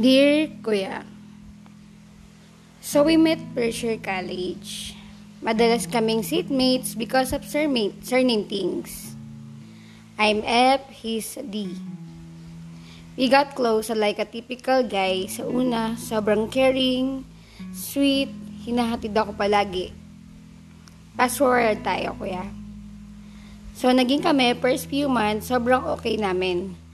Dear 0.00 0.48
Kuya, 0.64 1.04
So 2.80 3.04
we 3.04 3.20
met 3.20 3.36
Berkshire 3.52 4.00
College. 4.00 4.96
Madalas 5.44 5.84
kaming 5.84 6.24
seatmates 6.24 6.96
because 6.96 7.36
of 7.36 7.44
surname, 7.44 7.92
surname 8.00 8.48
things. 8.48 9.12
I'm 10.16 10.40
F, 10.40 10.88
he's 10.88 11.36
D. 11.36 11.76
We 13.20 13.28
got 13.28 13.52
close 13.52 13.92
like 13.92 14.16
a 14.16 14.24
typical 14.24 14.88
guy. 14.88 15.28
Sa 15.28 15.44
una, 15.44 16.00
sobrang 16.00 16.48
caring, 16.48 17.28
sweet, 17.76 18.32
hinahatid 18.64 19.12
ako 19.12 19.36
palagi. 19.36 19.92
Forward 21.20 21.84
tayo, 21.84 22.16
kuya. 22.16 22.48
So, 23.76 23.92
naging 23.92 24.24
kami, 24.24 24.56
first 24.56 24.88
few 24.88 25.12
months, 25.12 25.52
sobrang 25.52 25.84
okay 25.92 26.16
namin. 26.16 26.88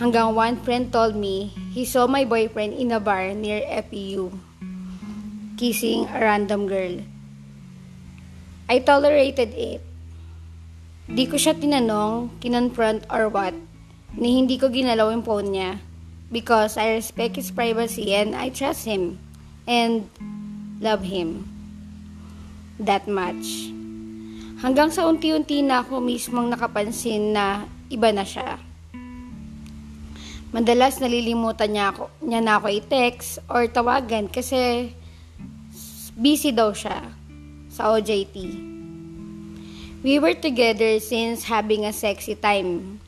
Hanggang 0.00 0.32
one 0.32 0.56
friend 0.64 0.88
told 0.88 1.12
me 1.12 1.52
he 1.76 1.84
saw 1.84 2.08
my 2.08 2.24
boyfriend 2.24 2.72
in 2.72 2.88
a 2.88 2.96
bar 2.96 3.36
near 3.36 3.60
FEU, 3.84 4.32
kissing 5.60 6.08
a 6.08 6.24
random 6.24 6.64
girl. 6.64 7.04
I 8.64 8.80
tolerated 8.80 9.52
it. 9.52 9.84
Di 11.04 11.28
ko 11.28 11.36
siya 11.36 11.52
tinanong, 11.52 12.32
kinonfront 12.40 13.04
or 13.12 13.28
what, 13.28 13.52
ni 14.16 14.40
hindi 14.40 14.56
ko 14.56 14.72
ginalaw 14.72 15.12
yung 15.12 15.20
phone 15.20 15.52
niya 15.52 15.84
because 16.32 16.80
I 16.80 16.96
respect 16.96 17.36
his 17.36 17.52
privacy 17.52 18.16
and 18.16 18.32
I 18.32 18.48
trust 18.48 18.88
him 18.88 19.20
and 19.68 20.08
love 20.80 21.04
him 21.04 21.44
that 22.80 23.04
much. 23.04 23.68
Hanggang 24.64 24.88
sa 24.96 25.04
unti-unti 25.04 25.60
na 25.60 25.84
ako 25.84 26.00
mismong 26.00 26.48
nakapansin 26.48 27.36
na 27.36 27.68
iba 27.92 28.08
na 28.16 28.24
siya. 28.24 28.69
Madalas 30.50 30.98
nalilimutan 30.98 31.70
niya, 31.70 31.94
ako, 31.94 32.10
niya 32.26 32.42
na 32.42 32.58
ako 32.58 32.74
i-text 32.74 33.38
or 33.46 33.70
tawagan 33.70 34.26
kasi 34.26 34.90
busy 36.18 36.50
daw 36.50 36.74
siya 36.74 37.06
sa 37.70 37.94
OJT. 37.94 38.34
We 40.02 40.18
were 40.18 40.34
together 40.34 40.98
since 40.98 41.46
having 41.46 41.86
a 41.86 41.94
sexy 41.94 42.34
time. 42.34 42.98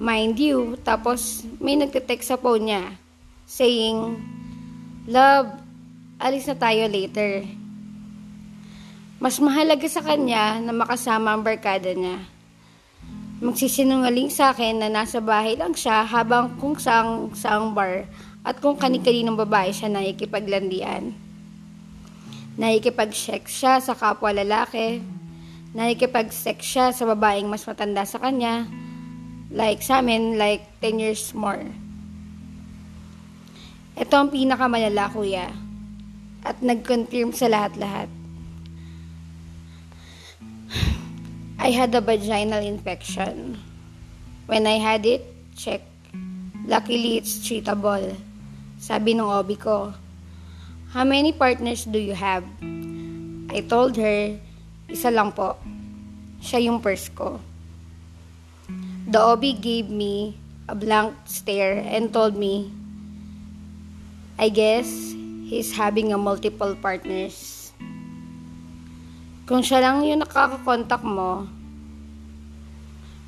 Mind 0.00 0.40
you, 0.40 0.80
tapos 0.88 1.44
may 1.60 1.76
nagte-text 1.76 2.32
sa 2.32 2.40
phone 2.40 2.72
niya 2.72 2.96
saying, 3.44 4.16
Love, 5.04 5.52
alis 6.16 6.48
na 6.48 6.56
tayo 6.56 6.88
later. 6.88 7.44
Mas 9.20 9.36
mahalaga 9.36 9.84
sa 9.84 10.00
kanya 10.00 10.64
na 10.64 10.72
makasama 10.72 11.36
ang 11.36 11.44
barkada 11.44 11.92
niya. 11.92 12.24
Magsisinungaling 13.36 14.32
sa 14.32 14.56
akin 14.56 14.80
na 14.80 14.88
nasa 14.88 15.20
bahay 15.20 15.60
lang 15.60 15.76
siya 15.76 16.08
habang 16.08 16.56
kung 16.56 16.80
saang 16.80 17.36
saang 17.36 17.76
bar 17.76 18.08
at 18.40 18.56
kung 18.64 18.80
kani-kaninong 18.80 19.36
babae 19.36 19.76
siya 19.76 19.92
nakikipaglandian. 19.92 21.12
Nakikipag-sex 22.56 23.52
siya 23.52 23.76
sa 23.84 23.92
kapwa 23.92 24.32
lalaki. 24.32 25.04
Nakikipag-sex 25.76 26.64
siya 26.64 26.88
sa 26.96 27.04
babaeng 27.04 27.44
mas 27.44 27.68
matanda 27.68 28.08
sa 28.08 28.16
kanya. 28.16 28.64
Like 29.52 29.84
sa 29.84 30.00
amin, 30.00 30.40
like 30.40 30.64
10 30.80 30.96
years 30.96 31.36
more. 31.36 31.60
Ito 34.00 34.16
ang 34.16 34.32
pinakamalala, 34.32 35.12
kuya. 35.12 35.52
At 36.40 36.64
nag-confirm 36.64 37.36
sa 37.36 37.52
lahat-lahat. 37.52 38.08
I 41.56 41.72
had 41.72 41.94
a 41.94 42.00
vaginal 42.00 42.60
infection. 42.60 43.56
When 44.46 44.66
I 44.66 44.76
had 44.76 45.06
it, 45.06 45.24
check. 45.56 45.80
Luckily, 46.68 47.16
it's 47.16 47.40
treatable. 47.40 48.12
Sabi 48.76 49.16
ng 49.16 49.24
OB 49.24 49.50
ko, 49.56 49.94
How 50.92 51.04
many 51.04 51.32
partners 51.32 51.88
do 51.88 51.98
you 51.98 52.12
have? 52.12 52.44
I 53.48 53.64
told 53.64 53.96
her, 53.96 54.36
isa 54.86 55.08
lang 55.08 55.32
po. 55.32 55.56
Siya 56.44 56.60
yung 56.60 56.84
first 56.84 57.16
ko. 57.16 57.40
The 59.08 59.18
OB 59.18 59.62
gave 59.64 59.88
me 59.88 60.36
a 60.68 60.74
blank 60.76 61.16
stare 61.24 61.80
and 61.80 62.12
told 62.12 62.36
me, 62.36 62.68
I 64.36 64.52
guess 64.52 64.84
he's 65.48 65.72
having 65.72 66.12
a 66.12 66.20
multiple 66.20 66.76
partners. 66.76 67.55
Kung 69.46 69.62
siya 69.62 69.78
lang 69.78 70.02
yung 70.02 70.26
nakakakontak 70.26 71.06
mo, 71.06 71.46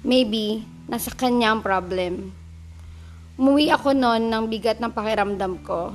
maybe 0.03 0.67
nasa 0.91 1.15
kanya 1.15 1.55
ang 1.55 1.63
problem. 1.63 2.35
Umuwi 3.39 3.71
ako 3.71 3.95
noon 3.95 4.27
ng 4.27 4.51
bigat 4.51 4.83
ng 4.83 4.91
pakiramdam 4.91 5.63
ko. 5.63 5.95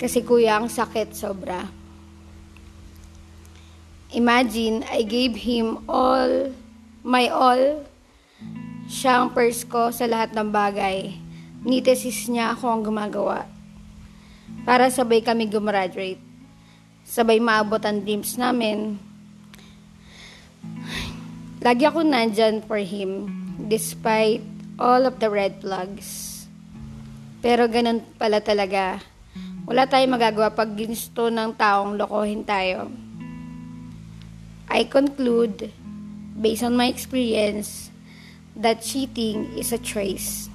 Kasi 0.00 0.24
kuya, 0.24 0.56
ang 0.56 0.72
sakit 0.72 1.12
sobra. 1.12 1.68
Imagine, 4.16 4.80
I 4.88 5.04
gave 5.04 5.36
him 5.36 5.84
all, 5.84 6.56
my 7.04 7.28
all. 7.28 7.84
Siya 8.88 9.20
ang 9.20 9.36
purse 9.36 9.68
ko 9.68 9.92
sa 9.92 10.08
lahat 10.08 10.32
ng 10.32 10.48
bagay. 10.48 11.12
Nitesis 11.60 12.32
niya 12.32 12.56
ako 12.56 12.72
ang 12.72 12.88
gumagawa. 12.88 13.44
Para 14.64 14.88
sabay 14.88 15.20
kami 15.20 15.44
gumraduate 15.44 16.27
sabay 17.08 17.40
maabot 17.40 17.80
ang 17.80 18.04
dreams 18.04 18.36
namin. 18.36 19.00
Lagi 21.64 21.88
ako 21.88 22.04
nandyan 22.04 22.60
for 22.68 22.76
him, 22.76 23.32
despite 23.64 24.44
all 24.76 25.08
of 25.08 25.16
the 25.16 25.32
red 25.32 25.64
flags. 25.64 26.44
Pero 27.40 27.64
ganun 27.64 28.04
pala 28.20 28.44
talaga. 28.44 29.00
Wala 29.64 29.88
tayong 29.88 30.20
magagawa 30.20 30.52
pag 30.52 30.76
ginusto 30.76 31.32
ng 31.32 31.56
taong 31.56 31.96
lokohin 31.96 32.44
tayo. 32.44 32.92
I 34.68 34.84
conclude, 34.84 35.72
based 36.36 36.60
on 36.60 36.76
my 36.76 36.92
experience, 36.92 37.88
that 38.52 38.84
cheating 38.84 39.48
is 39.56 39.72
a 39.72 39.80
choice. 39.80 40.52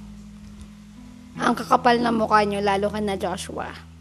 Ang 1.34 1.58
kakapal 1.58 1.98
na 1.98 2.14
mukha 2.14 2.46
nyo, 2.46 2.62
lalo 2.62 2.94
ka 2.94 3.02
na 3.02 3.18
Joshua. 3.18 3.93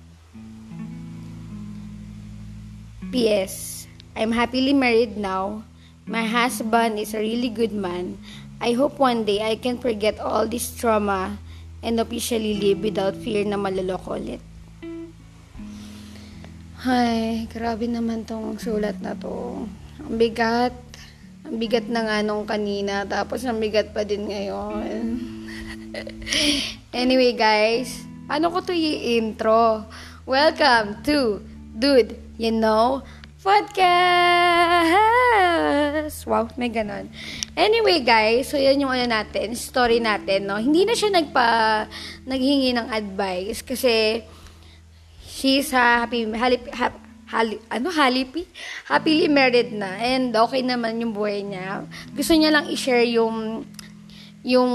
P.S. 3.13 3.85
I'm 4.18 4.34
happily 4.34 4.74
married 4.74 5.22
now. 5.22 5.62
My 6.09 6.25
husband 6.25 6.97
is 6.97 7.13
a 7.13 7.22
really 7.22 7.53
good 7.53 7.69
man. 7.69 8.18
I 8.57 8.74
hope 8.74 8.97
one 8.97 9.22
day 9.22 9.38
I 9.46 9.53
can 9.62 9.78
forget 9.78 10.18
all 10.18 10.50
this 10.50 10.74
trauma 10.74 11.38
and 11.85 12.01
officially 12.01 12.57
live 12.57 12.81
without 12.81 13.13
fear 13.22 13.46
na 13.46 13.53
maloloko 13.53 14.18
ulit. 14.18 14.41
Ay, 16.81 17.46
grabe 17.53 17.85
naman 17.85 18.25
tong 18.25 18.57
sulat 18.57 18.97
na 18.97 19.13
to. 19.13 19.69
Ang 20.09 20.18
bigat. 20.18 20.74
Ang 21.45 21.62
bigat 21.62 21.85
na 21.85 22.09
nga 22.09 22.18
nung 22.25 22.50
kanina, 22.50 23.06
tapos 23.06 23.45
ang 23.45 23.62
bigat 23.62 23.94
pa 23.94 24.01
din 24.09 24.25
ngayon. 24.25 25.22
anyway, 26.97 27.38
guys, 27.38 28.09
ano 28.25 28.50
ko 28.50 28.66
to 28.66 28.74
i-intro? 28.74 29.85
Welcome 30.25 31.06
to 31.06 31.53
Dude 31.73 32.23
you 32.38 32.51
know, 32.51 33.03
podcast! 33.44 33.78
Wow, 36.23 36.47
may 36.57 36.69
ganon. 36.69 37.09
Anyway, 37.53 38.01
guys, 38.01 38.50
so 38.50 38.57
yan 38.57 38.79
yung 38.81 38.91
ano 38.91 39.06
natin, 39.06 39.53
story 39.56 40.00
natin, 40.00 40.47
no? 40.47 40.57
Hindi 40.57 40.88
na 40.88 40.95
siya 40.95 41.12
nagpa, 41.12 41.85
naghingi 42.25 42.73
ng 42.73 42.88
advice 42.89 43.62
kasi 43.62 44.23
she's 45.23 45.69
happy, 45.72 46.25
happy, 46.31 46.57
happy 46.72 47.00
Hali, 47.33 47.57
ano, 47.66 47.89
halipi? 47.89 48.45
Happily 48.85 49.25
married 49.25 49.74
na. 49.74 49.98
And 49.98 50.30
okay 50.38 50.62
naman 50.62 51.01
yung 51.01 51.18
buhay 51.18 51.42
niya. 51.42 51.81
Gusto 52.13 52.38
niya 52.38 52.53
lang 52.53 52.69
i-share 52.69 53.09
yung 53.09 53.65
yung 54.44 54.72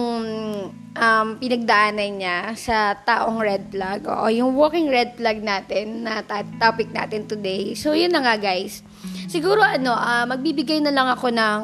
um, 0.96 1.28
pinagdaanan 1.36 2.16
niya 2.16 2.56
sa 2.56 2.96
taong 2.96 3.36
red 3.36 3.68
flag 3.68 4.08
o 4.08 4.32
yung 4.32 4.56
walking 4.56 4.88
red 4.88 5.12
flag 5.20 5.44
natin 5.44 6.08
na 6.08 6.24
topic 6.56 6.88
natin 6.88 7.28
today. 7.28 7.76
So, 7.76 7.92
yun 7.92 8.16
na 8.16 8.24
nga 8.24 8.40
guys. 8.40 8.80
Siguro 9.28 9.60
ano, 9.60 9.92
uh, 9.92 10.24
magbibigay 10.24 10.80
na 10.80 10.88
lang 10.88 11.12
ako 11.12 11.28
ng 11.28 11.60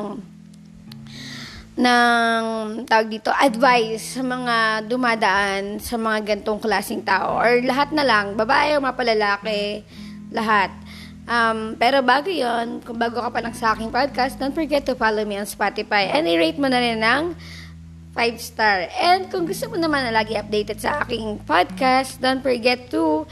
ng 1.74 2.44
tawag 2.86 3.08
dito, 3.10 3.34
advice 3.34 4.14
sa 4.14 4.22
mga 4.22 4.86
dumadaan 4.86 5.82
sa 5.82 5.98
mga 5.98 6.22
gantong 6.22 6.62
klaseng 6.62 7.02
tao 7.02 7.34
or 7.34 7.58
lahat 7.66 7.90
na 7.90 8.06
lang, 8.06 8.38
babae 8.38 8.78
o 8.78 8.84
mapalalaki, 8.84 9.82
lahat. 10.30 10.70
Um, 11.24 11.74
pero 11.80 12.04
bago 12.04 12.28
yon 12.28 12.84
kung 12.84 13.00
bago 13.00 13.16
ka 13.16 13.32
pa 13.32 13.40
lang 13.40 13.56
sa 13.56 13.72
aking 13.74 13.90
podcast, 13.90 14.36
don't 14.38 14.54
forget 14.54 14.84
to 14.86 14.94
follow 14.94 15.24
me 15.24 15.40
on 15.40 15.48
Spotify 15.48 16.12
and 16.12 16.28
i-rate 16.28 16.60
mo 16.60 16.68
na 16.68 16.78
rin 16.78 17.00
ng 17.00 17.34
5 18.14 18.38
star. 18.38 18.86
And 18.94 19.26
kung 19.26 19.44
gusto 19.44 19.66
mo 19.66 19.76
naman 19.76 20.06
na 20.06 20.14
lagi 20.14 20.38
updated 20.38 20.78
sa 20.78 21.02
aking 21.02 21.42
podcast, 21.42 22.22
don't 22.22 22.40
forget 22.40 22.86
to 22.94 23.26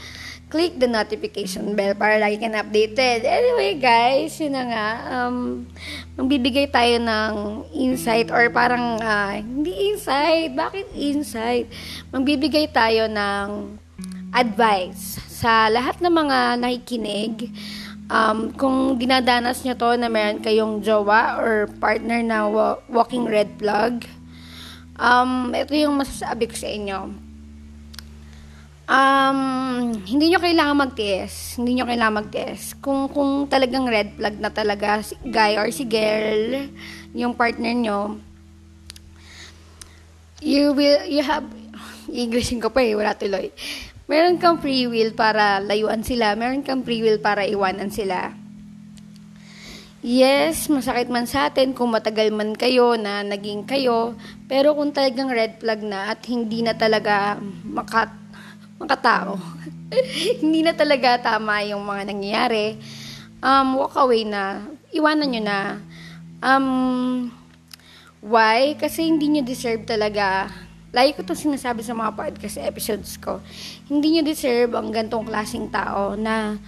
click 0.53 0.77
the 0.77 0.85
notification 0.85 1.73
bell 1.73 1.97
para 1.97 2.21
lagi 2.21 2.37
ka 2.37 2.45
updated. 2.53 3.25
Anyway, 3.25 3.73
guys, 3.79 4.37
yun 4.37 4.53
na 4.53 4.63
nga. 4.69 4.89
Um, 5.09 5.65
magbibigay 6.13 6.69
tayo 6.69 7.01
ng 7.01 7.33
insight 7.73 8.29
or 8.29 8.53
parang, 8.53 9.01
uh, 9.01 9.33
hindi 9.33 9.89
insight. 9.89 10.53
Bakit 10.53 10.93
insight? 10.93 11.65
Magbibigay 12.13 12.69
tayo 12.69 13.09
ng 13.09 13.81
advice 14.29 15.17
sa 15.25 15.73
lahat 15.73 15.97
ng 15.97 16.13
mga 16.13 16.37
nakikinig. 16.61 17.49
Um, 18.13 18.53
kung 18.53 19.01
dinadanas 19.01 19.65
nyo 19.65 19.73
to 19.73 19.97
na 19.97 20.05
meron 20.05 20.37
kayong 20.37 20.85
jowa 20.85 21.41
or 21.41 21.65
partner 21.81 22.21
na 22.21 22.45
walking 22.85 23.25
red 23.25 23.57
plug, 23.57 24.05
um, 24.97 25.53
ito 25.53 25.73
yung 25.77 25.95
masasabi 25.97 26.49
ko 26.49 26.55
sa 26.57 26.69
inyo 26.69 26.99
Um, 28.83 29.95
hindi 30.03 30.27
nyo 30.27 30.43
kailangan 30.43 30.75
mag-test. 30.75 31.55
Hindi 31.55 31.79
nyo 31.79 31.87
kailangan 31.87 32.19
mag-test. 32.19 32.77
Kung, 32.83 33.07
kung 33.07 33.47
talagang 33.47 33.87
red 33.87 34.11
flag 34.19 34.35
na 34.43 34.51
talaga 34.51 34.99
si 34.99 35.15
guy 35.23 35.55
or 35.55 35.71
si 35.71 35.87
girl, 35.87 36.67
yung 37.15 37.31
partner 37.31 37.71
nyo, 37.71 38.19
you 40.43 40.75
will, 40.75 40.99
you 41.07 41.23
have, 41.23 41.47
Englishin 42.11 42.59
ko 42.59 42.67
pa 42.67 42.83
eh, 42.83 42.99
wala 42.99 43.15
tuloy. 43.15 43.47
Meron 44.11 44.35
kang 44.35 44.59
free 44.59 44.83
will 44.91 45.15
para 45.15 45.63
layuan 45.63 46.03
sila. 46.03 46.35
Meron 46.35 46.59
kang 46.59 46.83
free 46.83 46.99
will 46.99 47.23
para 47.23 47.47
iwanan 47.47 47.87
sila. 47.87 48.35
Yes, 50.03 50.67
masakit 50.67 51.07
man 51.07 51.23
sa 51.23 51.47
atin 51.47 51.71
kung 51.71 51.95
matagal 51.95 52.27
man 52.35 52.59
kayo 52.59 52.99
na 52.99 53.23
naging 53.23 53.63
kayo, 53.63 54.19
pero 54.51 54.75
kung 54.75 54.91
talagang 54.91 55.31
red 55.31 55.63
flag 55.63 55.79
na 55.79 56.11
at 56.11 56.19
hindi 56.27 56.59
na 56.59 56.75
talaga 56.75 57.39
makat 57.63 58.11
mga 58.83 58.99
tao. 58.99 59.39
Hindi 60.43 60.59
na 60.59 60.75
talaga 60.75 61.15
tama 61.15 61.63
yung 61.63 61.87
mga 61.87 62.11
nangyayari. 62.11 62.75
Um, 63.39 63.79
walk 63.79 63.95
away 63.95 64.27
na. 64.27 64.59
Iwanan 64.91 65.31
nyo 65.31 65.41
na. 65.45 65.59
Um, 66.43 66.65
why? 68.19 68.75
Kasi 68.75 69.07
hindi 69.07 69.31
nyo 69.31 69.41
deserve 69.45 69.87
talaga. 69.87 70.51
Lagi 70.91 71.15
ko 71.15 71.23
itong 71.23 71.47
sinasabi 71.47 71.79
sa 71.79 71.95
mga 71.95 72.11
podcast 72.11 72.59
episodes 72.59 73.15
ko. 73.21 73.39
Hindi 73.87 74.19
nyo 74.19 74.27
deserve 74.27 74.75
ang 74.75 74.91
gantong 74.91 75.31
klaseng 75.31 75.71
tao 75.71 76.19
na 76.19 76.59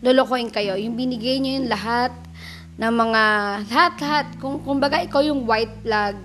lolokohin 0.00 0.48
kayo. 0.48 0.78
Yung 0.78 0.96
binigay 0.96 1.42
nyo 1.42 1.58
yung 1.58 1.68
lahat 1.68 2.14
ng 2.78 2.94
mga, 2.94 3.22
lahat-lahat. 3.66 4.26
Kung, 4.38 4.62
kung 4.62 4.78
baga 4.78 5.02
ikaw 5.02 5.20
yung 5.20 5.44
white 5.44 5.82
flag, 5.82 6.16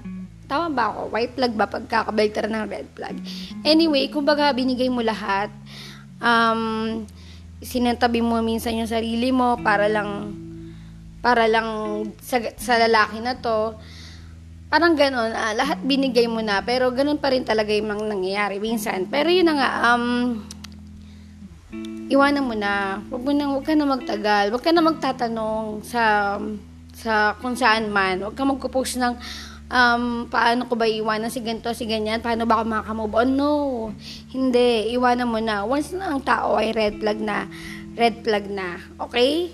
Tama 0.44 0.70
ba 0.76 0.92
ako? 0.92 1.02
White 1.16 1.34
flag 1.40 1.54
ba 1.56 1.66
pagkakabaligtara 1.66 2.52
ng 2.52 2.68
red 2.68 2.88
flag? 2.94 3.16
Anyway, 3.64 4.12
kumbaga 4.12 4.52
binigay 4.52 4.92
mo 4.92 5.00
lahat. 5.00 5.50
Um, 6.20 7.04
sinantabi 7.64 8.20
mo 8.20 8.38
minsan 8.44 8.76
yung 8.76 8.92
sarili 8.92 9.32
mo 9.32 9.56
para 9.64 9.88
lang 9.88 10.36
para 11.24 11.48
lang 11.48 12.04
sa, 12.20 12.44
sa 12.60 12.76
lalaki 12.76 13.24
na 13.24 13.40
to. 13.40 13.80
Parang 14.68 15.00
ganun, 15.00 15.32
ah, 15.32 15.56
lahat 15.56 15.80
binigay 15.82 16.28
mo 16.28 16.44
na, 16.44 16.60
pero 16.60 16.92
ganun 16.92 17.22
pa 17.22 17.32
rin 17.32 17.48
talaga 17.48 17.72
yung 17.72 17.90
nangyayari 17.90 18.60
minsan. 18.60 19.08
Pero 19.08 19.32
yun 19.32 19.48
na 19.48 19.56
nga, 19.56 19.70
um, 19.96 20.38
iwanan 22.12 22.44
mo 22.44 22.56
na. 22.56 23.00
Huwag 23.08 23.24
mo 23.24 23.32
na, 23.32 23.46
huwag 23.52 23.66
ka 23.68 23.74
na 23.76 23.88
magtagal. 23.88 24.52
Huwag 24.52 24.64
ka 24.64 24.72
na 24.72 24.84
magtatanong 24.84 25.84
sa, 25.86 26.36
sa 26.96 27.36
kung 27.40 27.56
saan 27.56 27.92
man. 27.92 28.24
Huwag 28.24 28.36
ka 28.36 28.44
magpo-post 28.44 29.00
ng, 29.00 29.16
um, 29.74 30.30
paano 30.30 30.70
ko 30.70 30.78
ba 30.78 30.86
iwanan 30.86 31.34
si 31.34 31.42
ganito, 31.42 31.72
si 31.74 31.90
ganyan, 31.90 32.22
paano 32.22 32.46
ba 32.46 32.62
ako 32.62 32.64
makamove 32.70 33.16
on? 33.26 33.30
No, 33.34 33.52
hindi, 34.30 34.94
iwanan 34.94 35.30
mo 35.30 35.40
na. 35.42 35.66
Once 35.66 35.94
na 35.98 36.14
ang 36.14 36.22
tao 36.22 36.60
ay 36.60 36.70
red 36.72 37.02
flag 37.02 37.20
na, 37.20 37.50
red 37.98 38.22
flag 38.22 38.46
na, 38.50 38.78
okay? 39.02 39.54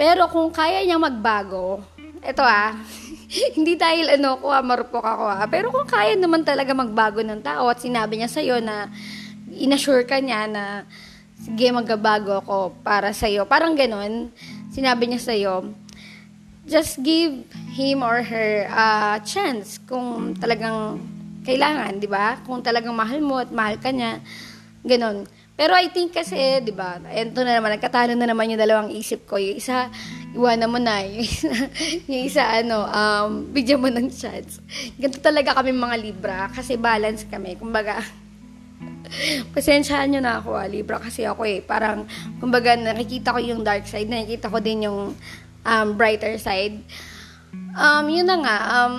Pero 0.00 0.30
kung 0.32 0.48
kaya 0.54 0.80
niya 0.86 0.96
magbago, 0.96 1.84
eto 2.20 2.44
ah, 2.44 2.72
hindi 3.56 3.76
dahil 3.76 4.20
ano 4.20 4.40
ko 4.40 4.48
ah, 4.52 4.64
marupok 4.64 5.04
ako 5.04 5.24
ah, 5.28 5.44
pero 5.48 5.72
kung 5.72 5.88
kaya 5.88 6.16
naman 6.16 6.44
talaga 6.44 6.72
magbago 6.72 7.20
ng 7.24 7.40
tao 7.44 7.68
at 7.68 7.80
sinabi 7.80 8.20
niya 8.20 8.30
sa'yo 8.30 8.60
na, 8.64 8.88
inassure 9.50 10.06
ka 10.06 10.22
niya 10.22 10.48
na, 10.48 10.64
sige 11.40 11.72
magbabago 11.72 12.44
ako 12.44 12.76
para 12.84 13.10
sa'yo, 13.16 13.48
parang 13.48 13.72
ganun, 13.72 14.28
sinabi 14.70 15.08
niya 15.08 15.20
sa'yo, 15.20 15.54
just 16.68 17.00
give 17.02 17.42
him 17.72 18.04
or 18.04 18.22
her 18.22 18.68
a 18.68 19.18
chance 19.24 19.80
kung 19.88 20.36
talagang 20.36 21.00
kailangan, 21.42 21.98
'di 21.98 22.08
ba? 22.08 22.38
Kung 22.44 22.60
talagang 22.60 22.92
mahal 22.92 23.18
mo 23.24 23.40
at 23.40 23.50
mahal 23.50 23.80
ka 23.80 23.90
niya, 23.90 24.20
ganun. 24.84 25.24
Pero 25.56 25.76
I 25.76 25.92
think 25.92 26.16
kasi, 26.16 26.60
'di 26.62 26.72
ba? 26.72 27.00
Ito 27.00 27.40
na 27.44 27.58
naman 27.58 27.76
nagkatalo 27.76 28.16
na 28.16 28.28
naman 28.28 28.48
yung 28.52 28.60
dalawang 28.60 28.92
isip 28.92 29.28
ko. 29.28 29.36
Yung 29.36 29.60
isa 29.60 29.92
iwanan 30.32 30.70
mo 30.70 30.78
na, 30.78 31.02
yung 31.08 31.20
isa, 31.20 31.52
yung 32.06 32.24
isa 32.24 32.42
ano, 32.44 32.86
um, 32.86 33.30
bigyan 33.50 33.82
mo 33.82 33.90
ng 33.90 34.08
chance. 34.08 34.62
Ganito 34.96 35.20
talaga 35.20 35.56
kami 35.58 35.74
mga 35.74 35.96
Libra 36.00 36.38
kasi 36.52 36.78
balance 36.78 37.26
kami. 37.26 37.58
Kumbaga, 37.58 38.00
pasensyahan 39.54 40.08
nyo 40.10 40.20
na 40.22 40.38
ako, 40.38 40.50
ah, 40.56 40.68
Libra, 40.68 40.98
kasi 41.02 41.26
ako 41.26 41.42
eh, 41.46 41.60
parang, 41.62 42.06
kumbaga, 42.38 42.76
nakikita 42.78 43.34
ko 43.34 43.38
yung 43.42 43.62
dark 43.66 43.86
side, 43.86 44.08
nakikita 44.08 44.50
ko 44.50 44.58
din 44.62 44.86
yung 44.86 45.14
um, 45.66 45.88
brighter 45.96 46.36
side. 46.38 46.80
Um, 47.74 48.06
yun 48.10 48.26
na 48.26 48.36
nga, 48.40 48.56
um, 48.82 48.96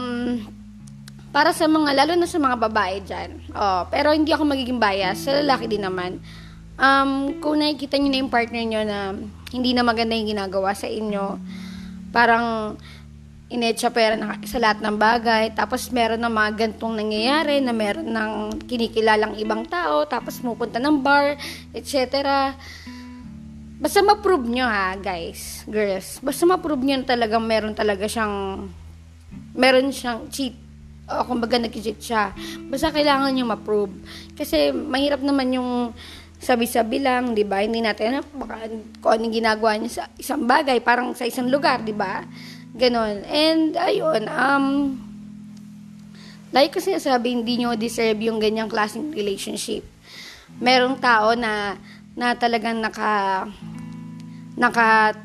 para 1.31 1.55
sa 1.55 1.67
mga, 1.67 1.95
lalo 1.95 2.13
na 2.19 2.27
sa 2.27 2.39
mga 2.39 2.57
babae 2.59 2.95
dyan. 3.07 3.31
Oh, 3.55 3.87
pero 3.87 4.11
hindi 4.11 4.35
ako 4.35 4.43
magiging 4.43 4.79
bias, 4.79 5.23
sa 5.23 5.39
lalaki 5.39 5.71
din 5.71 5.83
naman. 5.87 6.19
Um, 6.75 7.39
kung 7.39 7.61
nakikita 7.61 7.95
nyo 7.95 8.09
na 8.11 8.19
yung 8.19 8.31
partner 8.31 8.63
nyo 8.67 8.81
na 8.83 8.99
hindi 9.55 9.71
na 9.71 9.83
maganda 9.83 10.15
yung 10.17 10.35
ginagawa 10.35 10.75
sa 10.75 10.91
inyo, 10.91 11.39
parang 12.11 12.75
inetsa 13.51 13.92
pera 13.92 14.15
na 14.15 14.39
sa 14.48 14.57
lahat 14.57 14.80
ng 14.80 14.95
bagay, 14.95 15.51
tapos 15.51 15.92
meron 15.92 16.24
na 16.24 16.31
mga 16.31 16.56
gantong 16.56 16.95
nangyayari, 17.03 17.59
na 17.59 17.75
meron 17.75 18.07
ng 18.07 18.31
kinikilalang 18.63 19.36
ibang 19.36 19.68
tao, 19.68 20.07
tapos 20.07 20.39
pupunta 20.39 20.80
ng 20.80 21.03
bar, 21.03 21.36
etc. 21.75 22.07
Basta 23.81 24.00
ma-prove 24.00 24.48
nyo 24.48 24.63
ha, 24.63 24.95
guys, 24.95 25.68
girls. 25.68 26.24
Basta 26.24 26.48
ma-prove 26.48 26.80
nyo 26.80 27.03
talagang 27.03 27.44
meron 27.44 27.75
talaga 27.75 28.07
siyang, 28.07 28.69
meron 29.51 29.92
siyang 29.92 30.31
cheat. 30.31 30.56
O 31.12 31.27
kumbaga 31.27 31.59
nag-cheat 31.59 32.00
siya. 32.00 32.31
Basta 32.71 32.88
kailangan 32.88 33.36
nyo 33.36 33.51
ma-prove. 33.51 33.92
Kasi 34.38 34.71
mahirap 34.71 35.19
naman 35.19 35.59
yung 35.59 35.92
sabi-sabi 36.39 37.03
lang, 37.03 37.36
di 37.36 37.44
ba? 37.44 37.62
Hindi 37.62 37.83
natin, 37.83 38.24
baka 38.33 38.65
kung 39.03 39.12
anong 39.13 39.33
ginagawa 39.33 39.77
niya 39.77 39.92
sa 39.92 40.03
isang 40.18 40.48
bagay, 40.48 40.80
parang 40.81 41.13
sa 41.13 41.27
isang 41.27 41.51
lugar, 41.51 41.83
di 41.83 41.94
ba? 41.94 42.24
Ganon. 42.71 43.27
And, 43.27 43.75
ayun, 43.75 44.31
um, 44.31 44.95
like 46.55 46.72
ko 46.72 46.79
sinasabi, 46.79 47.36
hindi 47.36 47.60
nyo 47.60 47.75
deserve 47.75 48.19
yung 48.24 48.39
ganyang 48.39 48.72
klaseng 48.72 49.12
relationship. 49.12 49.84
Merong 50.60 51.00
tao 51.00 51.36
na 51.36 51.79
na 52.12 52.36
talagang 52.36 52.84
naka 52.84 53.48
naka 54.60 55.15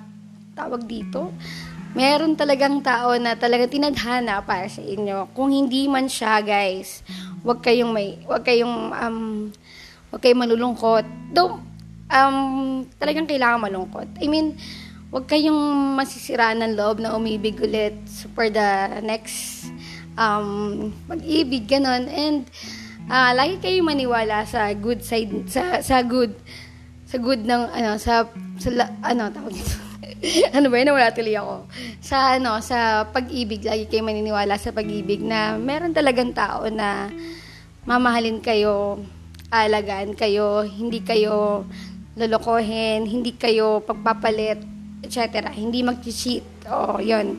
tawag 0.55 0.87
dito 0.87 1.35
meron 1.97 2.39
talagang 2.39 2.79
tao 2.85 3.17
na 3.19 3.35
talagang 3.35 3.73
tinadhana 3.73 4.45
para 4.45 4.71
sa 4.71 4.85
inyo 4.85 5.35
kung 5.35 5.51
hindi 5.51 5.91
man 5.91 6.07
siya 6.07 6.39
guys 6.41 7.03
wag 7.43 7.59
kayong 7.59 7.91
may 7.91 8.21
wag 8.29 8.47
kayong 8.47 8.95
um 8.95 9.19
wag 10.15 10.21
kayong 10.23 10.47
malulungkot 10.47 11.05
do 11.35 11.59
um 12.07 12.37
talagang 13.03 13.27
kailangan 13.27 13.67
malungkot 13.67 14.07
i 14.23 14.31
mean 14.31 14.55
wag 15.17 15.33
kayong 15.33 15.97
masisira 15.97 16.53
ng 16.53 16.77
loob 16.77 17.01
na 17.01 17.17
umibig 17.17 17.57
ulit 17.57 17.97
for 18.37 18.53
the 18.53 19.01
next 19.01 19.65
um 20.13 20.93
mag-ibig 21.09 21.65
ganon 21.65 22.05
and 22.13 22.45
uh, 23.09 23.33
lagi 23.33 23.57
kayong 23.65 23.89
maniwala 23.89 24.45
sa 24.45 24.69
good 24.77 25.01
side 25.01 25.33
sa 25.49 25.81
sa 25.81 26.05
good 26.05 26.37
sa 27.09 27.17
good 27.17 27.49
ng 27.49 27.63
ano 27.73 27.97
sa 27.97 28.29
sa 28.61 28.69
ano 29.01 29.33
tawag 29.33 29.57
dito? 29.57 29.77
Ano 30.57 30.73
ba 30.73 30.81
yun? 30.81 30.97
Wala 30.97 31.13
tuloy 31.13 31.37
ako. 31.37 31.69
Sa 32.01 32.41
ano 32.41 32.59
sa 32.65 33.05
pag-ibig 33.09 33.63
lagi 33.63 33.85
kayo 33.85 34.01
maniniwala 34.01 34.57
sa 34.57 34.73
pag-ibig 34.73 35.21
na 35.21 35.61
meron 35.61 35.93
talagang 35.93 36.33
tao 36.33 36.69
na 36.69 37.09
mamahalin 37.89 38.41
kayo 38.45 39.01
alagaan 39.49 40.13
kayo 40.13 40.65
hindi 40.65 41.01
kayo 41.01 41.65
lolokohin 42.17 43.05
hindi 43.07 43.37
kayo 43.37 43.85
pagpapalit 43.85 44.76
etc 45.05 45.51
hindi 45.53 45.85
mag-cheat 45.85 46.69
oh 46.71 47.01
yon 47.01 47.37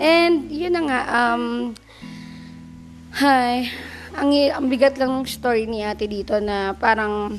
and 0.00 0.48
yun 0.52 0.72
na 0.76 0.82
nga 0.84 1.00
um 1.10 1.74
hi 3.16 3.68
ang, 4.16 4.32
ang 4.32 4.66
bigat 4.72 4.96
lang 4.96 5.12
ng 5.12 5.28
story 5.28 5.68
ni 5.68 5.84
ate 5.84 6.08
dito 6.08 6.40
na 6.40 6.72
parang 6.72 7.36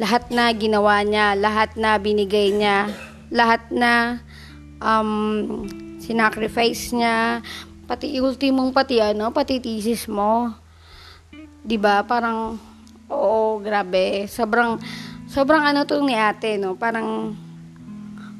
lahat 0.00 0.32
na 0.34 0.50
ginawa 0.50 1.04
niya, 1.06 1.38
lahat 1.38 1.78
na 1.78 1.94
binigay 2.02 2.50
niya, 2.50 2.90
lahat 3.30 3.62
na 3.70 4.18
um, 4.82 5.62
sinacrifice 6.02 6.90
niya, 6.90 7.38
pati 7.86 8.18
ultimong 8.18 8.74
pati 8.74 8.98
ano, 8.98 9.30
pati 9.30 9.62
thesis 9.62 10.10
mo. 10.10 10.50
'Di 11.62 11.78
ba? 11.78 12.02
Parang 12.02 12.58
oo, 13.06 13.62
grabe. 13.62 14.26
Sobrang 14.26 14.82
sobrang 15.30 15.62
ano 15.62 15.86
to 15.86 16.02
ni 16.02 16.18
ate, 16.18 16.58
no? 16.58 16.74
Parang, 16.74 17.38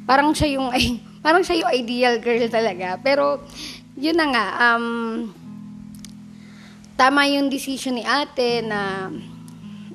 parang 0.04 0.34
siya 0.34 0.58
yung, 0.58 0.68
ay, 0.70 0.98
parang 1.24 1.42
siya 1.42 1.66
yung 1.66 1.72
ideal 1.72 2.18
girl 2.18 2.46
talaga. 2.50 2.98
Pero, 3.00 3.42
yun 3.98 4.16
na 4.16 4.26
nga, 4.30 4.46
um, 4.72 4.86
tama 6.96 7.26
yung 7.28 7.50
decision 7.50 7.98
ni 7.98 8.04
ate 8.06 8.62
na 8.64 9.10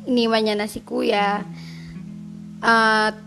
iniwan 0.08 0.44
niya 0.44 0.56
na 0.56 0.68
si 0.70 0.80
kuya. 0.82 1.44
At, 2.64 3.18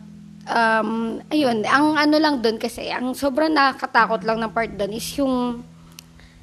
um, 0.49 1.21
ayun, 1.29 1.63
ang 1.69 1.97
ano 1.97 2.17
lang 2.17 2.41
doon 2.41 2.57
kasi, 2.57 2.89
ang 2.91 3.13
sobrang 3.13 3.53
nakakatakot 3.53 4.25
lang 4.25 4.41
na 4.41 4.51
part 4.51 4.73
doon 4.75 4.93
is 4.97 5.07
yung 5.21 5.63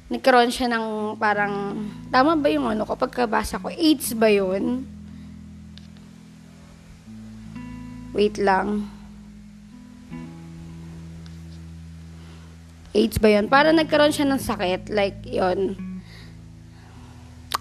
nagkaroon 0.08 0.48
siya 0.48 0.72
ng 0.72 1.18
parang, 1.20 1.84
tama 2.08 2.32
ba 2.38 2.48
yung 2.48 2.70
ano, 2.70 2.88
kapag 2.88 3.12
kabasa 3.12 3.60
ko, 3.60 3.68
AIDS 3.68 4.16
ba 4.16 4.32
yun? 4.32 4.88
Wait 8.16 8.40
lang. 8.40 8.97
AIDS 12.96 13.20
ba 13.20 13.28
yun? 13.28 13.46
Para 13.52 13.72
nagkaroon 13.74 14.14
siya 14.14 14.28
ng 14.28 14.40
sakit, 14.40 14.88
like, 14.88 15.20
yon 15.28 15.76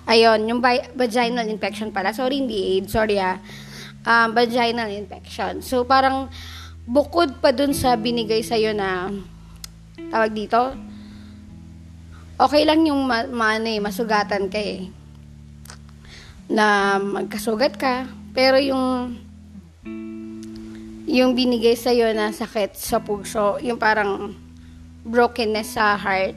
Ayun, 0.07 0.47
yung 0.47 0.63
vaginal 0.95 1.43
infection 1.51 1.91
pala. 1.91 2.15
Sorry, 2.15 2.39
hindi 2.39 2.79
AIDS. 2.79 2.95
Sorry 2.95 3.19
ah. 3.19 3.43
Um, 4.07 4.31
vaginal 4.31 4.87
infection. 4.87 5.59
So, 5.59 5.83
parang 5.83 6.31
bukod 6.87 7.43
pa 7.43 7.51
dun 7.51 7.75
sa 7.75 7.99
binigay 7.99 8.39
sa'yo 8.39 8.71
na 8.71 9.11
tawag 10.07 10.31
dito, 10.31 10.71
okay 12.39 12.63
lang 12.63 12.87
yung 12.87 13.03
ma, 13.03 13.27
ma 13.27 13.59
ano, 13.59 13.67
eh, 13.67 13.83
masugatan 13.83 14.47
ka 14.47 14.55
eh. 14.63 14.87
Na 16.47 16.95
magkasugat 17.03 17.75
ka. 17.75 18.07
Pero 18.31 18.55
yung 18.63 19.11
yung 21.07 21.35
binigay 21.35 21.75
sa'yo 21.75 22.15
na 22.15 22.31
sakit 22.31 22.79
sa 22.79 23.03
puso, 23.03 23.59
yung 23.59 23.75
parang 23.75 24.46
brokenness 25.07 25.79
sa 25.79 25.95
heart, 25.95 26.35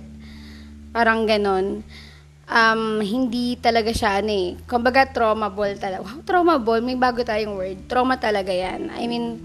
parang 0.95 1.27
ganon 1.27 1.83
um, 2.51 2.99
hindi 3.01 3.55
talaga 3.57 3.95
siya 3.95 4.21
ano 4.21 4.33
eh. 4.35 4.49
Kumbaga, 4.67 5.07
traumable 5.07 5.79
talaga. 5.79 6.03
Wow, 6.05 6.21
traumable. 6.27 6.83
May 6.83 6.99
bago 6.99 7.23
tayong 7.23 7.55
word. 7.55 7.79
Trauma 7.87 8.19
talaga 8.19 8.51
yan. 8.51 8.91
I 8.99 9.07
mean, 9.07 9.39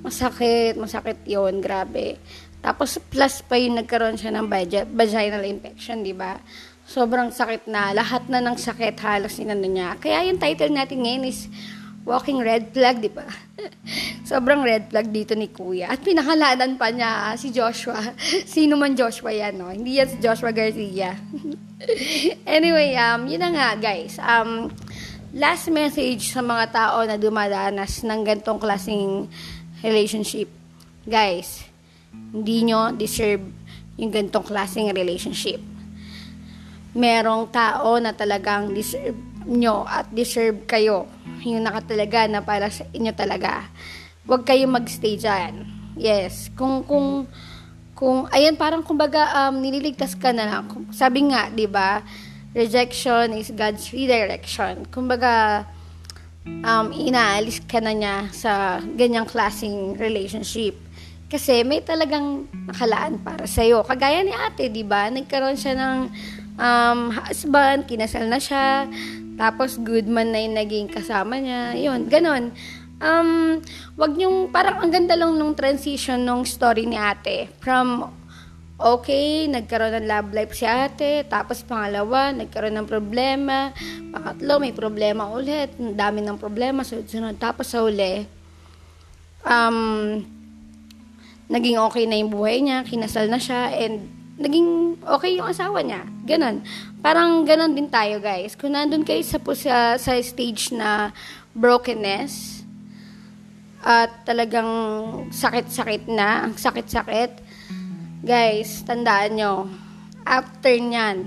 masakit. 0.00 0.80
Masakit 0.80 1.20
yon 1.28 1.60
Grabe. 1.60 2.16
Tapos, 2.64 2.98
plus 2.98 3.44
pa 3.46 3.60
yung 3.60 3.78
nagkaroon 3.78 4.18
siya 4.18 4.34
ng 4.34 4.48
vaginal 4.90 5.44
infection, 5.44 6.02
di 6.02 6.16
ba? 6.16 6.40
Sobrang 6.88 7.30
sakit 7.30 7.68
na. 7.70 7.94
Lahat 7.94 8.26
na 8.26 8.42
ng 8.42 8.56
sakit 8.58 8.96
halos 9.04 9.38
inano 9.38 9.68
niya. 9.68 9.94
Kaya 10.00 10.26
yung 10.26 10.40
title 10.40 10.72
natin 10.74 11.04
ngayon 11.04 11.30
is 11.30 11.46
Walking 12.06 12.38
Red 12.38 12.70
Flag, 12.70 13.02
di 13.02 13.10
ba? 13.10 13.26
Sobrang 14.30 14.62
red 14.62 14.90
flag 14.90 15.10
dito 15.14 15.38
ni 15.38 15.50
Kuya. 15.50 15.90
At 15.90 16.02
pinakalanan 16.02 16.74
pa 16.74 16.90
niya 16.90 17.34
si 17.38 17.54
Joshua. 17.54 17.98
Sino 18.54 18.74
man 18.74 18.98
Joshua 18.98 19.30
yan, 19.30 19.54
no? 19.58 19.70
Hindi 19.70 19.98
yan 19.98 20.08
si 20.10 20.16
Joshua 20.18 20.50
Garcia. 20.50 21.14
anyway, 22.58 22.94
um, 22.98 23.30
yun 23.30 23.42
na 23.42 23.50
nga, 23.54 23.68
guys. 23.78 24.18
Um, 24.18 24.70
last 25.30 25.70
message 25.70 26.30
sa 26.34 26.42
mga 26.42 26.74
tao 26.74 26.98
na 27.06 27.14
dumadanas 27.18 28.02
ng 28.02 28.20
gantong 28.26 28.58
klaseng 28.58 29.30
relationship. 29.82 30.50
Guys, 31.06 31.62
hindi 32.10 32.66
nyo 32.66 32.94
deserve 32.98 33.46
yung 33.94 34.10
gantong 34.10 34.46
klaseng 34.46 34.90
relationship. 34.90 35.62
Merong 36.96 37.46
tao 37.52 38.00
na 38.02 38.10
talagang 38.10 38.72
deserve 38.72 39.35
nyo 39.46 39.86
at 39.86 40.10
deserve 40.10 40.66
kayo 40.66 41.06
yung 41.46 41.62
nakatalaga 41.62 42.26
na 42.26 42.42
para 42.42 42.66
sa 42.68 42.82
inyo 42.90 43.14
talaga. 43.14 43.70
Huwag 44.26 44.42
kayong 44.42 44.74
magstay 44.74 45.14
dyan. 45.14 45.62
Yes. 45.94 46.50
Kung, 46.58 46.82
kung, 46.82 47.30
kung, 47.94 48.26
ayan, 48.34 48.58
parang 48.58 48.82
kumbaga, 48.82 49.46
um, 49.46 49.62
nililigtas 49.62 50.18
ka 50.18 50.34
na 50.34 50.50
lang. 50.50 50.66
Sabi 50.90 51.30
nga, 51.30 51.46
di 51.48 51.70
ba, 51.70 52.02
rejection 52.50 53.32
is 53.38 53.54
God's 53.54 53.94
redirection. 53.94 54.84
Kumbaga, 54.90 55.64
um, 56.44 56.90
inaalis 56.90 57.62
ka 57.64 57.78
na 57.78 57.94
niya 57.94 58.16
sa 58.34 58.82
ganyang 58.82 59.30
klaseng 59.30 59.94
relationship. 59.94 60.74
Kasi 61.26 61.66
may 61.66 61.82
talagang 61.82 62.46
nakalaan 62.70 63.18
para 63.22 63.46
sa'yo. 63.46 63.82
Kagaya 63.82 64.22
ni 64.22 64.30
ate, 64.30 64.70
di 64.70 64.86
ba? 64.86 65.10
Nagkaroon 65.10 65.58
siya 65.58 65.74
ng 65.74 65.98
um, 66.58 67.00
husband, 67.14 67.86
kinasal 67.86 68.26
na 68.26 68.38
siya, 68.38 68.86
tapos 69.36 69.76
good 69.76 70.08
man 70.08 70.32
na 70.32 70.40
yung 70.40 70.56
naging 70.56 70.88
kasama 70.88 71.36
niya. 71.36 71.76
Yun, 71.76 72.08
ganon. 72.08 72.56
Um, 72.96 73.60
wag 74.00 74.16
niyong, 74.16 74.48
parang 74.48 74.80
ang 74.80 74.88
ganda 74.88 75.12
lang 75.12 75.36
nung 75.36 75.52
transition 75.52 76.16
nung 76.24 76.48
story 76.48 76.88
ni 76.88 76.96
ate. 76.96 77.52
From, 77.60 78.08
okay, 78.80 79.44
nagkaroon 79.44 80.00
ng 80.00 80.08
love 80.08 80.32
life 80.32 80.56
si 80.56 80.64
ate. 80.64 81.28
Tapos 81.28 81.60
pangalawa, 81.60 82.32
nagkaroon 82.32 82.80
ng 82.80 82.88
problema. 82.88 83.76
Pangatlo, 84.08 84.56
may 84.56 84.72
problema 84.72 85.28
ulit. 85.28 85.76
Ang 85.76 85.92
dami 85.92 86.24
ng 86.24 86.40
problema, 86.40 86.80
sunod-sunod. 86.80 87.36
Tapos 87.36 87.68
sa 87.68 87.84
uli, 87.84 88.24
um, 89.44 90.24
naging 91.52 91.76
okay 91.84 92.08
na 92.08 92.16
yung 92.16 92.32
buhay 92.32 92.64
niya, 92.64 92.80
kinasal 92.88 93.28
na 93.28 93.36
siya, 93.36 93.76
and 93.76 94.15
naging 94.36 95.00
okay 95.00 95.40
yung 95.40 95.48
asawa 95.48 95.80
niya. 95.80 96.04
Ganon. 96.28 96.60
Parang 97.00 97.44
ganon 97.48 97.72
din 97.72 97.88
tayo, 97.88 98.20
guys. 98.20 98.52
Kung 98.52 98.76
nandun 98.76 99.04
kayo 99.04 99.24
sa, 99.24 99.40
sa, 99.40 99.76
sa 99.96 100.12
stage 100.20 100.76
na 100.76 101.12
brokenness, 101.56 102.56
at 103.86 104.26
talagang 104.26 104.66
sakit-sakit 105.30 106.10
na, 106.10 106.50
ang 106.50 106.58
sakit-sakit, 106.58 107.38
guys, 108.26 108.82
tandaan 108.82 109.38
nyo, 109.38 109.54
after 110.26 110.74
nyan, 110.74 111.22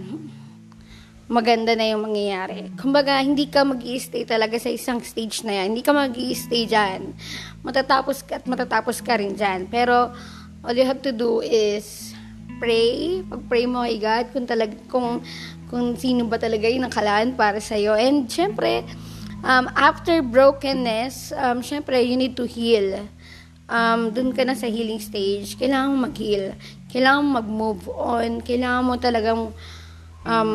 maganda 1.31 1.71
na 1.77 1.87
yung 1.87 2.03
mangyayari. 2.03 2.67
Kumbaga, 2.75 3.21
hindi 3.23 3.47
ka 3.47 3.63
mag 3.63 3.79
stay 3.79 4.27
talaga 4.27 4.59
sa 4.59 4.67
isang 4.67 4.99
stage 4.99 5.45
na 5.47 5.63
yan. 5.63 5.71
Hindi 5.71 5.85
ka 5.85 5.95
mag 5.95 6.11
stay 6.11 6.67
dyan. 6.67 7.15
Matatapos 7.63 8.27
ka 8.27 8.41
at 8.41 8.45
matatapos 8.49 8.99
ka 8.99 9.15
rin 9.15 9.39
dyan. 9.39 9.69
Pero, 9.71 10.11
all 10.65 10.75
you 10.75 10.83
have 10.83 10.99
to 10.99 11.15
do 11.15 11.39
is 11.39 12.11
pray, 12.59 13.23
pag-pray 13.25 13.63
mo 13.65 13.87
kay 13.87 13.97
God 13.97 14.25
kung 14.35 14.45
talag 14.45 14.75
kung 14.91 15.23
kung 15.71 15.95
sino 15.95 16.27
ba 16.27 16.35
talaga 16.35 16.67
yung 16.67 16.85
nakalaan 16.85 17.33
para 17.39 17.63
sa 17.63 17.79
iyo. 17.79 17.95
And 17.95 18.27
syempre, 18.27 18.83
um, 19.45 19.69
after 19.77 20.19
brokenness, 20.19 21.31
um, 21.33 21.63
syempre, 21.63 22.01
you 22.01 22.19
need 22.19 22.35
to 22.35 22.45
heal. 22.45 23.07
Um, 23.69 24.09
dun 24.09 24.33
ka 24.33 24.43
na 24.43 24.57
sa 24.57 24.65
healing 24.65 24.97
stage, 24.97 25.53
kailangan 25.61 25.93
mo 25.93 25.97
mag-heal. 26.09 26.57
Kailangan 26.89 27.21
mo 27.21 27.29
mag-move 27.37 27.83
on. 27.93 28.41
Kailangan 28.41 28.81
mo 28.81 28.97
talagang 28.97 29.41
um, 30.25 30.51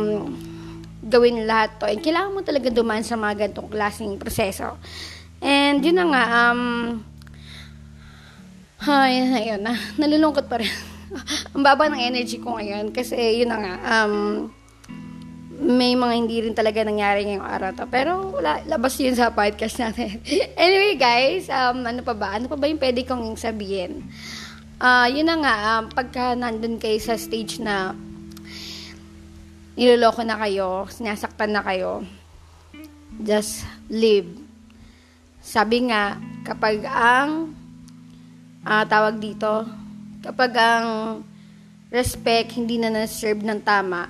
gawin 0.99 1.47
lahat 1.47 1.79
to. 1.79 1.87
And 1.87 2.03
kailangan 2.03 2.35
mo 2.35 2.41
talaga 2.43 2.75
dumaan 2.75 3.07
sa 3.07 3.15
mga 3.15 3.47
ganitong 3.47 3.71
klaseng 3.71 4.19
proseso. 4.19 4.75
And 5.39 5.79
yun 5.79 5.95
na 5.95 6.11
nga, 6.11 6.23
um, 6.51 6.63
ay, 8.85 9.31
ayun 9.31 9.63
na, 9.63 9.79
nalulungkot 9.95 10.51
pa 10.51 10.59
rin. 10.59 10.94
Ang 11.55 11.63
baba 11.63 11.89
ng 11.91 12.03
energy 12.03 12.43
ko 12.43 12.59
ngayon 12.59 12.91
kasi 12.91 13.43
yun 13.43 13.51
na 13.51 13.59
nga, 13.59 13.75
um, 14.05 14.49
may 15.65 15.95
mga 15.95 16.15
hindi 16.19 16.37
rin 16.45 16.55
talaga 16.57 16.83
nangyari 16.83 17.25
ngayong 17.25 17.47
araw 17.47 17.71
to. 17.73 17.87
Pero 17.89 18.35
wala, 18.35 18.61
labas 18.67 18.99
yun 18.99 19.15
sa 19.15 19.31
podcast 19.31 19.79
natin. 19.81 20.19
anyway 20.59 20.99
guys, 20.99 21.47
um, 21.49 21.87
ano 21.87 22.03
pa 22.03 22.13
ba? 22.13 22.37
Ano 22.37 22.51
pa 22.51 22.59
ba 22.59 22.67
yung 22.67 22.83
pwede 22.83 23.07
kong 23.07 23.39
sabihin? 23.39 24.03
Uh, 24.83 25.07
yun 25.09 25.25
na 25.25 25.39
nga, 25.39 25.55
um, 25.79 25.85
pagka 25.89 26.35
nandun 26.35 26.77
kayo 26.83 26.99
sa 26.99 27.15
stage 27.15 27.63
na 27.63 27.95
niloloko 29.79 30.23
na 30.23 30.39
kayo, 30.39 30.87
sinasaktan 30.91 31.55
na 31.55 31.63
kayo, 31.63 32.03
just 33.23 33.67
live. 33.91 34.27
Sabi 35.39 35.91
nga, 35.91 36.19
kapag 36.43 36.83
ang 36.87 37.55
uh, 38.67 38.85
tawag 38.87 39.19
dito, 39.23 39.67
Kapag 40.25 40.57
ang 40.57 40.87
respect 41.93 42.57
hindi 42.57 42.81
na 42.81 42.89
na-serve 42.89 43.45
ng 43.45 43.61
tama, 43.61 44.09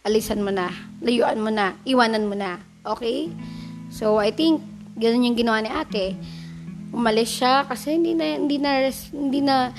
alisan 0.00 0.40
mo 0.40 0.48
na, 0.48 0.72
layuan 1.04 1.36
mo 1.36 1.52
na, 1.52 1.76
iwanan 1.84 2.24
mo 2.24 2.32
na. 2.32 2.56
Okay? 2.80 3.28
So, 3.92 4.16
I 4.16 4.32
think, 4.32 4.64
ganun 4.96 5.28
yung 5.28 5.36
ginawa 5.36 5.60
ni 5.60 5.68
ate. 5.68 6.16
Umalis 6.88 7.36
siya 7.36 7.68
kasi 7.68 8.00
hindi 8.00 8.16
na, 8.16 8.40
hindi 8.40 8.56
na, 8.56 8.88
hindi 9.12 9.40
na, 9.44 9.76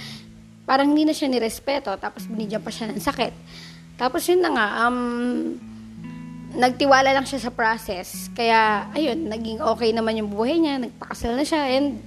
parang 0.69 0.93
hindi 0.93 1.09
na 1.09 1.17
siya 1.17 1.25
nirespeto, 1.25 1.89
tapos 1.97 2.29
binigyan 2.29 2.61
pa 2.61 2.69
siya 2.69 2.93
ng 2.93 3.01
sakit. 3.01 3.33
Tapos 3.97 4.21
yun 4.29 4.45
na 4.45 4.53
nga, 4.53 4.67
um, 4.85 5.57
nagtiwala 6.53 7.17
lang 7.17 7.25
siya 7.25 7.49
sa 7.49 7.51
process. 7.51 8.29
Kaya, 8.37 8.93
ayun, 8.93 9.25
naging 9.25 9.57
okay 9.57 9.89
naman 9.89 10.21
yung 10.21 10.29
buhay 10.29 10.61
niya, 10.61 10.77
nagpakasal 10.77 11.33
na 11.33 11.41
siya, 11.41 11.65
and 11.65 11.97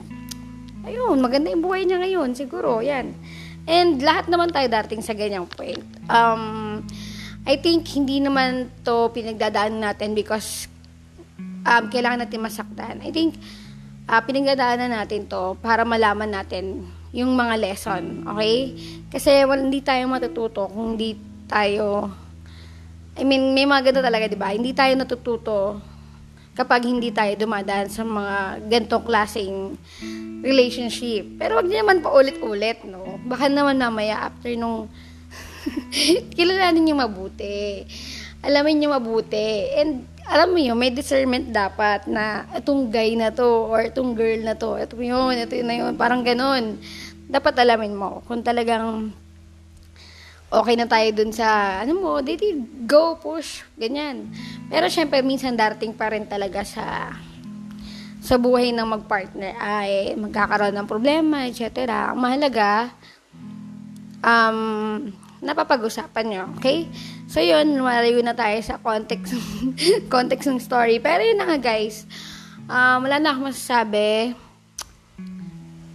ayun, 0.84 1.18
maganda 1.18 1.50
yung 1.50 1.64
buhay 1.64 1.88
niya 1.88 2.00
ngayon, 2.00 2.36
siguro, 2.36 2.84
yan. 2.84 3.16
And 3.64 3.96
lahat 4.04 4.28
naman 4.28 4.52
tayo 4.52 4.68
dating 4.68 5.00
sa 5.00 5.16
ganyang 5.16 5.48
point. 5.48 5.80
Um, 6.12 6.84
I 7.48 7.56
think 7.60 7.88
hindi 7.92 8.20
naman 8.20 8.72
to 8.84 9.08
pinagdadaan 9.12 9.80
natin 9.80 10.12
because 10.12 10.68
um, 11.64 11.88
kailangan 11.88 12.28
natin 12.28 12.40
masaktan. 12.44 13.00
I 13.00 13.08
think 13.08 13.36
uh, 14.08 14.20
pinagdadaanan 14.20 14.92
natin 14.92 15.28
to 15.28 15.56
para 15.60 15.84
malaman 15.84 16.28
natin 16.28 16.84
yung 17.14 17.32
mga 17.32 17.56
lesson, 17.56 18.26
okay? 18.28 18.74
Kasi 19.08 19.44
well, 19.48 19.60
hindi 19.60 19.80
tayo 19.80 20.04
matututo 20.08 20.68
kung 20.68 20.96
hindi 20.96 21.16
tayo 21.48 22.10
I 23.14 23.22
mean, 23.22 23.54
may 23.54 23.62
mga 23.62 23.94
ganito 23.94 24.02
talaga, 24.02 24.26
'di 24.26 24.34
ba? 24.34 24.50
Hindi 24.50 24.74
tayo 24.74 24.92
natututo 24.98 25.78
kapag 26.54 26.86
hindi 26.86 27.10
tayo 27.10 27.34
dumadaan 27.34 27.90
sa 27.90 28.06
mga 28.06 28.62
gantong 28.70 29.04
klaseng 29.04 29.74
relationship. 30.40 31.26
Pero 31.34 31.58
wag 31.58 31.66
naman 31.66 31.98
paulit-ulit, 31.98 32.86
no? 32.86 33.18
Baka 33.26 33.50
naman 33.50 33.82
namaya 33.82 34.30
after 34.30 34.54
nung 34.54 34.86
kilalanin 36.36 36.86
niyo 36.86 36.96
mabuti. 36.96 37.82
Alamin 38.44 38.76
niyo 38.78 38.94
mabuti. 38.94 39.74
And 39.74 40.06
alam 40.24 40.56
mo 40.56 40.60
yun, 40.62 40.78
may 40.78 40.94
discernment 40.94 41.52
dapat 41.52 42.08
na 42.08 42.48
itong 42.56 42.88
guy 42.88 43.12
na 43.12 43.28
to 43.34 43.68
or 43.68 43.84
itong 43.84 44.16
girl 44.16 44.40
na 44.40 44.56
to, 44.56 44.80
ito 44.80 44.96
yun, 44.96 45.36
ito 45.36 45.52
yun 45.52 45.68
na 45.68 45.76
yun, 45.76 45.92
parang 46.00 46.24
ganun. 46.24 46.80
Dapat 47.28 47.60
alamin 47.60 47.92
mo 47.92 48.24
kung 48.24 48.40
talagang 48.40 49.12
okay 50.54 50.78
na 50.78 50.86
tayo 50.86 51.08
dun 51.12 51.34
sa, 51.34 51.80
ano 51.82 51.92
mo, 51.98 52.10
dating 52.22 52.86
go, 52.86 53.18
push, 53.18 53.66
ganyan. 53.74 54.30
Pero 54.74 54.90
syempre, 54.90 55.22
minsan 55.22 55.54
darating 55.54 55.94
pa 55.94 56.10
rin 56.10 56.26
talaga 56.26 56.66
sa 56.66 57.14
sa 58.18 58.34
buhay 58.40 58.74
ng 58.74 58.88
magpartner 58.88 59.54
ay 59.60 60.18
magkakaroon 60.18 60.74
ng 60.74 60.88
problema, 60.90 61.46
etc. 61.46 62.10
Ang 62.10 62.18
mahalaga, 62.18 62.90
um, 64.18 65.12
napapag-usapan 65.44 66.24
nyo, 66.26 66.44
okay? 66.58 66.90
So, 67.30 67.38
yun, 67.44 67.76
lumalayo 67.76 68.18
na 68.24 68.34
tayo 68.34 68.56
sa 68.64 68.80
context, 68.80 69.36
context 70.14 70.48
ng 70.48 70.58
story. 70.58 70.98
Pero 71.04 71.20
yun 71.20 71.36
na 71.36 71.54
nga, 71.54 71.60
guys. 71.60 72.08
Um, 72.64 73.04
wala 73.04 73.20
na 73.20 73.36
akong 73.36 73.52
masasabi. 73.52 74.32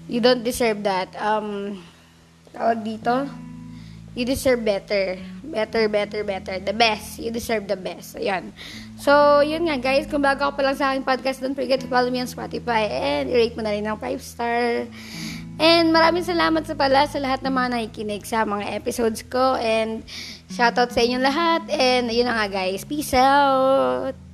You 0.05 0.21
don't 0.21 0.45
deserve 0.45 0.85
that. 0.85 1.09
Um, 1.17 1.81
tawag 2.53 2.85
dito. 2.85 3.25
You 4.19 4.27
deserve 4.27 4.67
better. 4.67 5.15
Better, 5.47 5.87
better, 5.87 6.27
better. 6.27 6.59
The 6.59 6.75
best. 6.75 7.23
You 7.23 7.31
deserve 7.31 7.71
the 7.71 7.79
best. 7.79 8.19
Ayan. 8.19 8.51
So, 8.99 9.39
yun 9.39 9.63
nga, 9.71 9.79
guys. 9.79 10.11
Kung 10.11 10.19
bago 10.19 10.43
ka 10.43 10.59
pa 10.59 10.61
lang 10.67 10.75
sa 10.75 10.91
aking 10.91 11.07
podcast, 11.07 11.39
don't 11.39 11.55
forget 11.55 11.79
to 11.79 11.87
follow 11.87 12.11
me 12.11 12.19
on 12.19 12.27
Spotify 12.27 12.91
and 12.91 13.31
i-rate 13.31 13.55
mo 13.55 13.63
na 13.63 13.71
rin 13.71 13.87
ng 13.87 13.95
5 13.95 14.19
star. 14.19 14.83
And 15.55 15.95
maraming 15.95 16.27
salamat 16.27 16.67
sa 16.67 16.75
pala 16.75 17.07
sa 17.07 17.23
lahat 17.23 17.47
ng 17.47 17.53
mga 17.55 17.67
nakikinig 17.79 18.27
sa 18.27 18.43
mga 18.43 18.75
episodes 18.75 19.23
ko. 19.23 19.55
And 19.55 20.03
shoutout 20.51 20.91
sa 20.91 20.99
inyong 20.99 21.23
lahat. 21.23 21.71
And 21.71 22.11
yun 22.11 22.27
na 22.27 22.43
nga 22.43 22.51
guys. 22.51 22.83
Peace 22.83 23.15
out! 23.15 24.28